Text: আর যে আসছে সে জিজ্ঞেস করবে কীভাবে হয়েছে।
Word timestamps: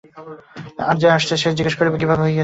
আর 0.81 0.95
যে 0.97 1.07
আসছে 1.09 1.33
সে 1.37 1.49
জিজ্ঞেস 1.51 1.75
করবে 1.77 1.97
কীভাবে 1.97 2.21
হয়েছে। 2.23 2.39